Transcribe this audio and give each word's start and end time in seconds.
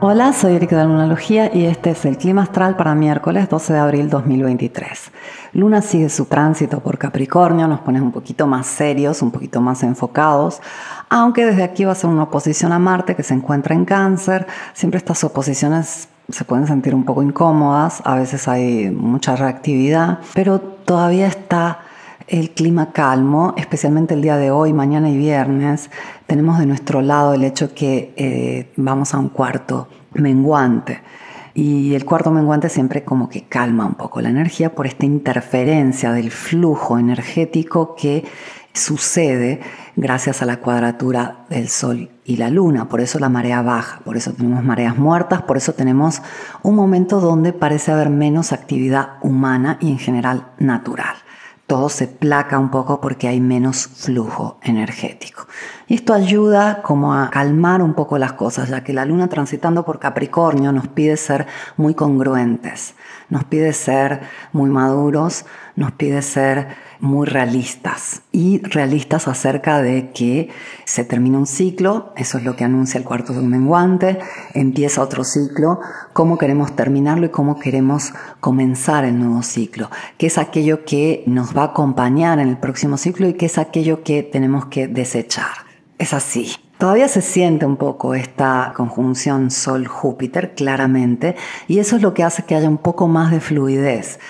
Hola, 0.00 0.32
soy 0.32 0.54
Erika 0.54 0.78
de 0.78 0.84
Lunalogía 0.84 1.54
y 1.54 1.64
este 1.66 1.90
es 1.90 2.04
el 2.04 2.18
clima 2.18 2.42
astral 2.42 2.76
para 2.76 2.94
miércoles 2.94 3.48
12 3.48 3.72
de 3.72 3.78
abril 3.78 4.10
2023. 4.10 5.10
Luna 5.52 5.82
sigue 5.82 6.08
su 6.08 6.24
tránsito 6.26 6.80
por 6.80 6.98
Capricornio, 6.98 7.66
nos 7.66 7.80
pone 7.80 8.00
un 8.00 8.12
poquito 8.12 8.46
más 8.46 8.66
serios, 8.66 9.22
un 9.22 9.30
poquito 9.30 9.60
más 9.60 9.82
enfocados, 9.82 10.60
aunque 11.08 11.44
desde 11.44 11.62
aquí 11.62 11.84
va 11.84 11.92
a 11.92 11.96
ser 11.96 12.10
una 12.10 12.24
oposición 12.24 12.72
a 12.72 12.78
Marte 12.78 13.16
que 13.16 13.22
se 13.22 13.34
encuentra 13.34 13.74
en 13.74 13.84
cáncer. 13.84 14.46
Siempre 14.72 14.98
estas 14.98 15.22
oposiciones 15.24 16.08
se 16.28 16.44
pueden 16.44 16.66
sentir 16.66 16.94
un 16.94 17.04
poco 17.04 17.22
incómodas, 17.22 18.02
a 18.04 18.14
veces 18.14 18.46
hay 18.48 18.90
mucha 18.90 19.34
reactividad, 19.34 20.18
pero 20.34 20.77
todavía 20.88 21.26
está 21.26 21.80
el 22.28 22.50
clima 22.52 22.92
calmo, 22.92 23.52
especialmente 23.58 24.14
el 24.14 24.22
día 24.22 24.38
de 24.38 24.50
hoy, 24.50 24.72
mañana 24.72 25.10
y 25.10 25.18
viernes. 25.18 25.90
Tenemos 26.26 26.58
de 26.58 26.64
nuestro 26.64 27.02
lado 27.02 27.34
el 27.34 27.44
hecho 27.44 27.74
que 27.74 28.14
eh, 28.16 28.72
vamos 28.76 29.12
a 29.12 29.18
un 29.18 29.28
cuarto 29.28 29.88
menguante. 30.14 31.02
Y 31.52 31.94
el 31.94 32.06
cuarto 32.06 32.30
menguante 32.30 32.70
siempre 32.70 33.04
como 33.04 33.28
que 33.28 33.42
calma 33.42 33.84
un 33.84 33.96
poco 33.96 34.22
la 34.22 34.30
energía 34.30 34.74
por 34.74 34.86
esta 34.86 35.04
interferencia 35.04 36.10
del 36.12 36.30
flujo 36.30 36.98
energético 36.98 37.94
que 37.94 38.24
sucede 38.78 39.60
gracias 39.96 40.40
a 40.42 40.46
la 40.46 40.60
cuadratura 40.60 41.44
del 41.50 41.68
Sol 41.68 42.10
y 42.24 42.36
la 42.36 42.50
Luna. 42.50 42.88
Por 42.88 43.00
eso 43.00 43.18
la 43.18 43.28
marea 43.28 43.62
baja, 43.62 44.00
por 44.04 44.16
eso 44.16 44.32
tenemos 44.32 44.64
mareas 44.64 44.96
muertas, 44.96 45.42
por 45.42 45.56
eso 45.56 45.74
tenemos 45.74 46.22
un 46.62 46.74
momento 46.74 47.20
donde 47.20 47.52
parece 47.52 47.92
haber 47.92 48.10
menos 48.10 48.52
actividad 48.52 49.18
humana 49.22 49.76
y 49.80 49.90
en 49.90 49.98
general 49.98 50.46
natural 50.58 51.16
todo 51.68 51.90
se 51.90 52.08
placa 52.08 52.58
un 52.58 52.70
poco 52.70 52.98
porque 52.98 53.28
hay 53.28 53.42
menos 53.42 53.86
flujo 53.86 54.58
energético. 54.62 55.46
Y 55.86 55.96
esto 55.96 56.14
ayuda 56.14 56.80
como 56.80 57.12
a 57.12 57.28
calmar 57.28 57.82
un 57.82 57.92
poco 57.92 58.16
las 58.16 58.32
cosas, 58.32 58.70
ya 58.70 58.82
que 58.82 58.94
la 58.94 59.04
luna 59.04 59.28
transitando 59.28 59.84
por 59.84 59.98
Capricornio 59.98 60.72
nos 60.72 60.88
pide 60.88 61.18
ser 61.18 61.46
muy 61.76 61.92
congruentes, 61.92 62.94
nos 63.28 63.44
pide 63.44 63.74
ser 63.74 64.22
muy 64.52 64.70
maduros, 64.70 65.44
nos 65.76 65.92
pide 65.92 66.22
ser 66.22 66.68
muy 67.00 67.26
realistas 67.26 68.22
y 68.32 68.58
realistas 68.62 69.28
acerca 69.28 69.80
de 69.82 70.10
que 70.10 70.48
se 70.84 71.04
termina 71.04 71.38
un 71.38 71.46
ciclo, 71.46 72.12
eso 72.16 72.38
es 72.38 72.44
lo 72.44 72.56
que 72.56 72.64
anuncia 72.64 72.98
el 72.98 73.04
cuarto 73.04 73.32
de 73.32 73.40
un 73.40 73.48
menguante, 73.48 74.18
empieza 74.54 75.02
otro 75.02 75.24
ciclo, 75.24 75.80
cómo 76.12 76.38
queremos 76.38 76.74
terminarlo 76.74 77.26
y 77.26 77.30
cómo 77.30 77.58
queremos 77.58 78.12
comenzar 78.40 79.04
el 79.04 79.18
nuevo 79.18 79.42
ciclo, 79.42 79.90
qué 80.16 80.26
es 80.26 80.38
aquello 80.38 80.84
que 80.84 81.22
nos 81.26 81.56
va 81.56 81.62
a 81.62 81.66
acompañar 81.66 82.38
en 82.38 82.48
el 82.48 82.58
próximo 82.58 82.96
ciclo 82.96 83.28
y 83.28 83.34
qué 83.34 83.46
es 83.46 83.58
aquello 83.58 84.02
que 84.02 84.22
tenemos 84.22 84.66
que 84.66 84.88
desechar. 84.88 85.68
Es 85.98 86.14
así. 86.14 86.52
Todavía 86.78 87.08
se 87.08 87.22
siente 87.22 87.66
un 87.66 87.76
poco 87.76 88.14
esta 88.14 88.72
conjunción 88.76 89.50
Sol-Júpiter 89.50 90.54
claramente 90.54 91.34
y 91.66 91.80
eso 91.80 91.96
es 91.96 92.02
lo 92.02 92.14
que 92.14 92.22
hace 92.22 92.44
que 92.44 92.54
haya 92.54 92.68
un 92.68 92.78
poco 92.78 93.08
más 93.08 93.32
de 93.32 93.40
fluidez. 93.40 94.20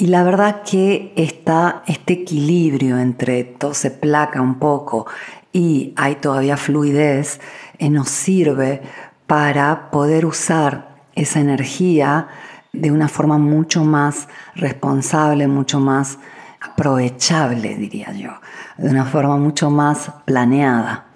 Y 0.00 0.06
la 0.06 0.22
verdad 0.22 0.62
que 0.62 1.12
está 1.14 1.82
este 1.86 2.14
equilibrio 2.14 2.98
entre 2.98 3.44
todo 3.44 3.74
se 3.74 3.90
placa 3.90 4.40
un 4.40 4.58
poco 4.58 5.06
y 5.52 5.92
hay 5.94 6.14
todavía 6.14 6.56
fluidez, 6.56 7.38
nos 7.78 8.08
sirve 8.08 8.80
para 9.26 9.90
poder 9.90 10.24
usar 10.24 11.02
esa 11.14 11.40
energía 11.40 12.28
de 12.72 12.90
una 12.90 13.08
forma 13.08 13.36
mucho 13.36 13.84
más 13.84 14.28
responsable, 14.54 15.48
mucho 15.48 15.80
más 15.80 16.16
aprovechable, 16.62 17.76
diría 17.76 18.10
yo, 18.12 18.30
de 18.78 18.88
una 18.88 19.04
forma 19.04 19.36
mucho 19.36 19.68
más 19.68 20.10
planeada. 20.24 21.08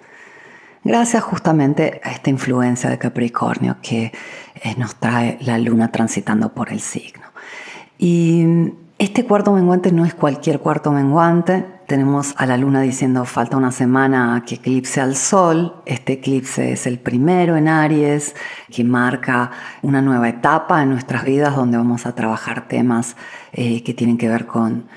Gracias 0.83 1.23
justamente 1.23 2.01
a 2.03 2.11
esta 2.11 2.29
influencia 2.29 2.91
de 2.91 2.99
Capricornio 2.99 3.77
que 3.81 4.13
eh, 4.61 4.75
nos 4.77 4.93
trae 4.97 5.39
la 5.41 5.57
luna 5.57 5.91
transitando 5.91 6.53
por 6.53 6.71
el 6.71 6.81
signo. 6.81 7.25
Y 7.97 8.73
este 8.97 9.25
cuarto 9.25 9.51
menguante 9.51 9.91
no 9.91 10.05
es 10.05 10.13
cualquier 10.13 10.59
cuarto 10.59 10.91
menguante. 10.91 11.65
Tenemos 11.87 12.33
a 12.37 12.45
la 12.45 12.57
luna 12.57 12.81
diciendo 12.81 13.25
falta 13.25 13.57
una 13.57 13.71
semana 13.71 14.43
que 14.47 14.55
eclipse 14.55 15.01
al 15.01 15.15
sol. 15.15 15.81
Este 15.85 16.13
eclipse 16.13 16.71
es 16.71 16.87
el 16.87 16.97
primero 16.97 17.57
en 17.57 17.67
Aries 17.67 18.35
que 18.71 18.83
marca 18.83 19.51
una 19.81 20.01
nueva 20.01 20.29
etapa 20.29 20.81
en 20.81 20.89
nuestras 20.89 21.25
vidas 21.25 21.55
donde 21.55 21.77
vamos 21.77 22.05
a 22.05 22.15
trabajar 22.15 22.67
temas 22.67 23.15
eh, 23.51 23.83
que 23.83 23.93
tienen 23.93 24.17
que 24.17 24.29
ver 24.29 24.45
con 24.45 24.87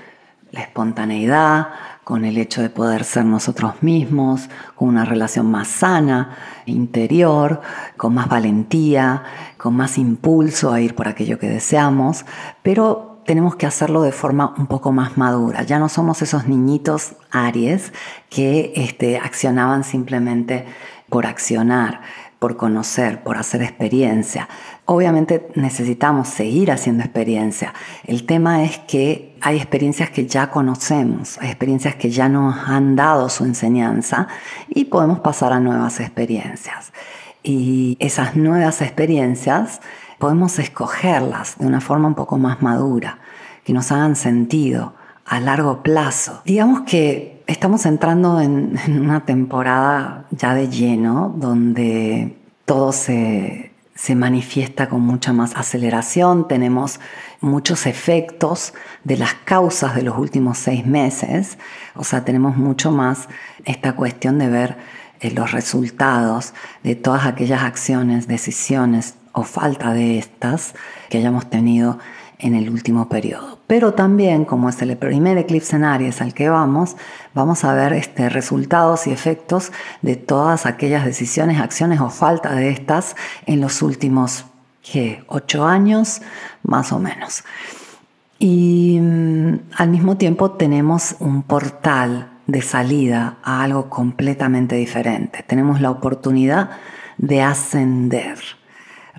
la 0.51 0.61
espontaneidad, 0.63 1.69
con 2.09 2.25
el 2.25 2.39
hecho 2.39 2.63
de 2.63 2.71
poder 2.71 3.05
ser 3.05 3.27
nosotros 3.27 3.83
mismos, 3.83 4.49
con 4.77 4.89
una 4.89 5.05
relación 5.05 5.51
más 5.51 5.69
sana, 5.69 6.39
interior, 6.65 7.61
con 7.99 8.15
más 8.15 8.31
valentía, 8.31 9.25
con 9.59 9.77
más 9.77 9.99
impulso 9.99 10.73
a 10.73 10.81
ir 10.81 10.95
por 10.95 11.07
aquello 11.07 11.39
que 11.39 11.51
deseamos, 11.51 12.25
pero 12.63 13.21
tenemos 13.27 13.57
que 13.57 13.67
hacerlo 13.67 14.01
de 14.01 14.13
forma 14.13 14.55
un 14.57 14.69
poco 14.69 14.91
más 14.91 15.19
madura. 15.19 15.65
Ya 15.65 15.79
no 15.79 15.91
somos 15.91 16.23
esos 16.23 16.49
niñitos 16.49 17.13
Aries 17.31 17.93
que 18.31 18.73
este, 18.75 19.19
accionaban 19.19 19.85
simplemente 19.85 20.65
por 21.11 21.27
accionar, 21.27 22.01
por 22.39 22.57
conocer, 22.57 23.23
por 23.23 23.37
hacer 23.37 23.63
experiencia. 23.63 24.49
Obviamente 24.85 25.49
necesitamos 25.55 26.29
seguir 26.29 26.71
haciendo 26.71 27.03
experiencia. 27.03 27.75
El 28.05 28.27
tema 28.27 28.63
es 28.65 28.79
que 28.79 29.37
hay 29.41 29.57
experiencias 29.57 30.11
que 30.11 30.27
ya 30.27 30.51
conocemos, 30.51 31.39
hay 31.39 31.49
experiencias 31.49 31.97
que 31.97 32.11
ya 32.11 32.29
nos 32.29 32.57
han 32.69 32.97
dado 32.97 33.29
su 33.29 33.45
enseñanza 33.45 34.29
y 34.69 34.87
podemos 34.87 35.21
pasar 35.21 35.53
a 35.53 35.61
nuevas 35.61 36.01
experiencias. 36.01 36.93
Y 37.43 37.97
esas 38.01 38.37
nuevas 38.37 38.83
experiencias 38.83 39.81
podemos 40.19 40.59
escogerlas 40.59 41.57
de 41.59 41.67
una 41.67 41.81
forma 41.81 42.09
un 42.09 42.15
poco 42.15 42.39
más 42.39 42.63
madura, 42.63 43.19
que 43.65 43.73
nos 43.73 43.93
hagan 43.93 44.17
sentido 44.17 44.95
a 45.25 45.41
largo 45.41 45.83
plazo. 45.83 46.41
Digamos 46.45 46.83
que 46.83 47.38
estamos 47.49 47.87
entrando 47.87 48.41
en, 48.41 48.79
una 48.89 49.25
temporada 49.25 50.27
ya 50.31 50.55
de 50.55 50.69
lleno, 50.69 51.35
donde 51.37 52.37
todo 52.65 52.93
se, 52.93 53.73
se 53.97 54.15
manifiesta 54.15 54.89
con 54.89 55.01
mucha 55.01 55.33
más 55.33 55.57
aceleración, 55.57 56.47
tenemos 56.47 57.01
muchos 57.41 57.87
efectos 57.87 58.75
de 59.03 59.17
las 59.17 59.35
causas 59.35 59.97
de 59.97 60.03
los 60.03 60.17
últimos 60.17 60.59
seis 60.59 60.87
meses, 60.87 61.59
o 61.97 62.05
sea, 62.05 62.25
tenemos 62.25 62.57
mucho 62.57 62.93
más 62.93 63.29
esta 63.65 63.97
cuestión 63.97 64.39
de 64.39 64.49
ver 64.49 64.77
eh, 65.21 65.33
los 65.33 65.51
resultados 65.51 66.55
de 66.85 66.95
todas 66.95 67.27
aquellas 67.27 67.63
acciones, 67.63 68.29
decisiones 68.29 69.15
o 69.33 69.43
falta 69.43 69.93
de 69.93 70.19
estas 70.19 70.75
que 71.09 71.19
hayamos 71.19 71.49
tenido 71.49 71.99
en 72.39 72.55
el 72.55 72.71
último 72.71 73.09
periodo. 73.09 73.59
Pero 73.67 73.95
también, 73.95 74.45
como 74.45 74.69
es 74.69 74.81
el 74.81 74.97
primer 74.97 75.39
eclipse 75.39 75.77
en 75.77 75.85
Aries 75.85 76.23
al 76.23 76.35
que 76.35 76.49
vamos, 76.49 76.97
vamos 77.35 77.65
a 77.65 77.75
ver 77.75 77.93
este, 77.93 78.29
resultados 78.29 79.07
y 79.07 79.13
efectos 79.13 79.73
de 80.03 80.17
todas 80.17 80.65
aquellas 80.65 81.05
decisiones, 81.05 81.61
acciones 81.61 82.01
o 82.01 82.11
falta 82.11 82.55
de 82.55 82.71
estas 82.71 83.17
en 83.47 83.61
los 83.61 83.83
últimos 83.83 84.47
¿qué? 84.83 85.23
ocho 85.27 85.67
años, 85.67 86.23
más 86.63 86.93
o 86.93 86.99
menos. 86.99 87.45
Y 88.39 88.99
mm, 89.01 89.55
al 89.77 89.91
mismo 89.91 90.17
tiempo 90.17 90.53
tenemos 90.53 91.17
un 91.19 91.43
portal 91.43 92.31
de 92.47 92.63
salida 92.63 93.37
a 93.43 93.63
algo 93.63 93.91
completamente 93.91 94.77
diferente. 94.77 95.45
Tenemos 95.47 95.81
la 95.81 95.91
oportunidad 95.91 96.71
de 97.19 97.43
ascender 97.43 98.39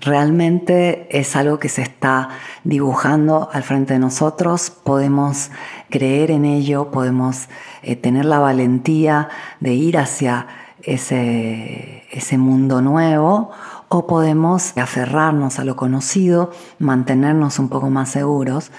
realmente 0.00 1.06
es 1.10 1.36
algo 1.36 1.58
que 1.58 1.68
se 1.68 1.82
está 1.82 2.30
dibujando 2.64 3.48
al 3.52 3.62
frente 3.62 3.94
de 3.94 3.98
nosotros, 3.98 4.70
podemos 4.70 5.50
creer 5.90 6.30
en 6.30 6.44
ello, 6.44 6.90
podemos 6.90 7.48
eh, 7.82 7.96
tener 7.96 8.24
la 8.24 8.38
valentía 8.38 9.28
de 9.60 9.74
ir 9.74 9.98
hacia 9.98 10.46
ese, 10.82 12.04
ese 12.10 12.38
mundo 12.38 12.80
nuevo 12.80 13.50
o 13.88 14.06
podemos 14.06 14.76
aferrarnos 14.78 15.58
a 15.58 15.64
lo 15.64 15.76
conocido, 15.76 16.50
mantenernos 16.78 17.58
un 17.58 17.68
poco 17.68 17.90
más 17.90 18.10
seguros 18.10 18.70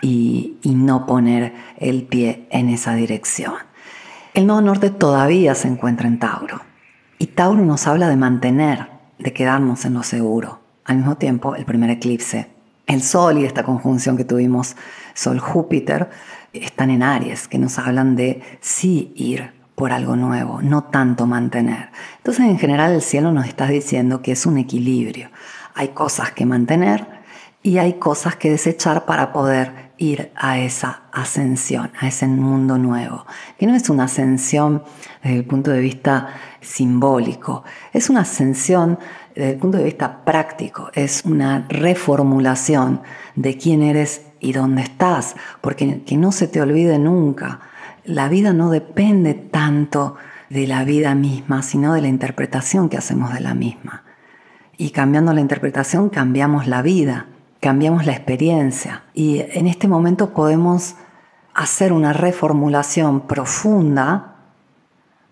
y, 0.00 0.56
y 0.62 0.74
no 0.74 1.06
poner 1.06 1.54
el 1.78 2.04
pie 2.04 2.46
en 2.50 2.68
esa 2.70 2.94
dirección. 2.94 3.54
El 4.32 4.46
nodo 4.46 4.62
norte 4.62 4.90
todavía 4.90 5.54
se 5.54 5.68
encuentra 5.68 6.06
en 6.06 6.18
Tauro 6.18 6.60
y 7.18 7.26
Tauro 7.26 7.64
nos 7.64 7.86
habla 7.86 8.08
de 8.08 8.16
mantener, 8.16 8.88
de 9.18 9.32
quedarnos 9.32 9.84
en 9.84 9.94
lo 9.94 10.02
seguro 10.04 10.60
al 10.84 10.96
mismo 10.96 11.16
tiempo 11.16 11.54
el 11.54 11.64
primer 11.64 11.90
eclipse. 11.90 12.48
El 12.86 13.02
Sol 13.02 13.38
y 13.38 13.44
esta 13.44 13.62
conjunción 13.62 14.16
que 14.16 14.24
tuvimos 14.24 14.76
Sol-Júpiter 15.14 16.10
están 16.52 16.90
en 16.90 17.02
Aries, 17.02 17.46
que 17.46 17.58
nos 17.58 17.78
hablan 17.78 18.16
de 18.16 18.42
sí 18.60 19.12
ir 19.14 19.52
por 19.74 19.92
algo 19.92 20.16
nuevo, 20.16 20.60
no 20.60 20.84
tanto 20.84 21.26
mantener. 21.26 21.90
Entonces 22.18 22.44
en 22.46 22.58
general 22.58 22.92
el 22.92 23.02
cielo 23.02 23.32
nos 23.32 23.46
está 23.46 23.66
diciendo 23.66 24.22
que 24.22 24.32
es 24.32 24.44
un 24.44 24.58
equilibrio. 24.58 25.30
Hay 25.74 25.88
cosas 25.88 26.32
que 26.32 26.44
mantener 26.44 27.06
y 27.62 27.78
hay 27.78 27.94
cosas 27.94 28.36
que 28.36 28.50
desechar 28.50 29.04
para 29.04 29.32
poder 29.32 29.90
ir 29.96 30.32
a 30.34 30.58
esa 30.58 31.02
ascensión, 31.12 31.92
a 32.00 32.08
ese 32.08 32.26
mundo 32.26 32.78
nuevo, 32.78 33.26
que 33.58 33.66
no 33.66 33.74
es 33.74 33.90
una 33.90 34.04
ascensión 34.04 34.82
desde 35.22 35.36
el 35.36 35.44
punto 35.44 35.70
de 35.70 35.80
vista 35.80 36.28
simbólico, 36.62 37.64
es 37.92 38.08
una 38.08 38.20
ascensión 38.20 38.98
desde 39.40 39.54
el 39.54 39.58
punto 39.58 39.78
de 39.78 39.84
vista 39.84 40.22
práctico, 40.24 40.90
es 40.92 41.24
una 41.24 41.66
reformulación 41.70 43.00
de 43.36 43.56
quién 43.56 43.82
eres 43.82 44.26
y 44.38 44.52
dónde 44.52 44.82
estás, 44.82 45.34
porque 45.62 46.02
que 46.04 46.18
no 46.18 46.30
se 46.30 46.46
te 46.46 46.60
olvide 46.60 46.98
nunca, 46.98 47.60
la 48.04 48.28
vida 48.28 48.52
no 48.52 48.70
depende 48.70 49.32
tanto 49.32 50.16
de 50.50 50.66
la 50.66 50.84
vida 50.84 51.14
misma, 51.14 51.62
sino 51.62 51.94
de 51.94 52.02
la 52.02 52.08
interpretación 52.08 52.90
que 52.90 52.98
hacemos 52.98 53.32
de 53.32 53.40
la 53.40 53.54
misma. 53.54 54.04
Y 54.76 54.90
cambiando 54.90 55.32
la 55.32 55.40
interpretación 55.40 56.10
cambiamos 56.10 56.66
la 56.66 56.82
vida 56.82 57.26
cambiamos 57.60 58.06
la 58.06 58.12
experiencia 58.12 59.04
y 59.12 59.40
en 59.40 59.66
este 59.66 59.86
momento 59.86 60.30
podemos 60.30 60.96
hacer 61.54 61.92
una 61.92 62.12
reformulación 62.12 63.20
profunda 63.26 64.36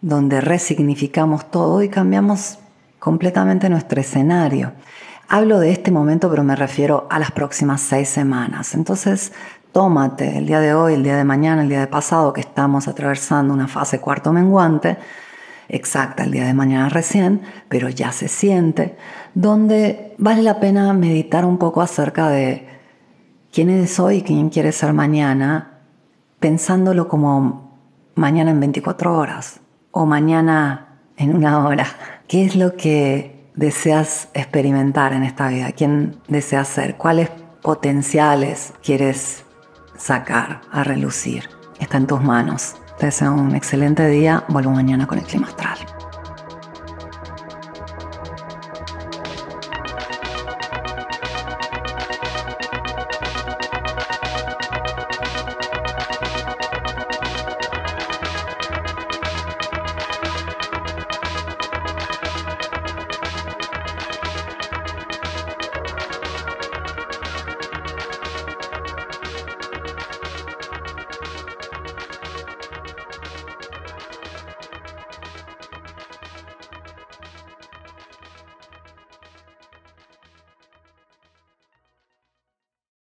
donde 0.02 0.40
resignificamos 0.40 1.50
todo 1.50 1.82
y 1.82 1.88
cambiamos 1.88 2.58
completamente 2.98 3.68
nuestro 3.68 4.00
escenario. 4.00 4.72
Hablo 5.28 5.60
de 5.60 5.70
este 5.70 5.90
momento, 5.90 6.30
pero 6.30 6.42
me 6.42 6.56
refiero 6.56 7.06
a 7.10 7.18
las 7.18 7.30
próximas 7.32 7.80
seis 7.80 8.08
semanas. 8.08 8.74
Entonces, 8.74 9.32
tómate 9.72 10.38
el 10.38 10.46
día 10.46 10.60
de 10.60 10.74
hoy, 10.74 10.94
el 10.94 11.02
día 11.02 11.16
de 11.16 11.24
mañana, 11.24 11.62
el 11.62 11.68
día 11.68 11.80
de 11.80 11.86
pasado, 11.86 12.32
que 12.32 12.40
estamos 12.40 12.88
atravesando 12.88 13.52
una 13.52 13.68
fase 13.68 14.00
cuarto 14.00 14.32
menguante, 14.32 14.96
exacta 15.68 16.24
el 16.24 16.30
día 16.30 16.46
de 16.46 16.54
mañana 16.54 16.88
recién, 16.88 17.42
pero 17.68 17.88
ya 17.88 18.10
se 18.12 18.28
siente, 18.28 18.96
donde 19.34 20.14
vale 20.18 20.42
la 20.42 20.60
pena 20.60 20.92
meditar 20.94 21.44
un 21.44 21.58
poco 21.58 21.82
acerca 21.82 22.28
de 22.28 22.66
quién 23.52 23.68
es 23.70 24.00
hoy 24.00 24.16
y 24.16 24.22
quién 24.22 24.48
quiere 24.48 24.72
ser 24.72 24.94
mañana, 24.94 25.80
pensándolo 26.40 27.08
como 27.08 27.78
mañana 28.14 28.50
en 28.50 28.60
24 28.60 29.16
horas 29.16 29.60
o 29.90 30.06
mañana 30.06 31.00
en 31.16 31.36
una 31.36 31.66
hora. 31.66 31.86
¿Qué 32.28 32.44
es 32.44 32.56
lo 32.56 32.76
que 32.76 33.48
deseas 33.54 34.28
experimentar 34.34 35.14
en 35.14 35.22
esta 35.22 35.48
vida? 35.48 35.72
¿Quién 35.72 36.20
deseas 36.28 36.68
ser? 36.68 36.96
¿Cuáles 36.98 37.30
potenciales 37.62 38.74
quieres 38.82 39.44
sacar 39.96 40.60
a 40.70 40.84
relucir? 40.84 41.48
Está 41.80 41.96
en 41.96 42.06
tus 42.06 42.22
manos. 42.22 42.76
Te 42.98 43.06
deseo 43.06 43.32
un 43.32 43.54
excelente 43.54 44.06
día. 44.08 44.44
Vuelvo 44.48 44.72
mañana 44.72 45.06
con 45.06 45.16
el 45.16 45.24
clima 45.24 45.46
astral. 45.46 45.78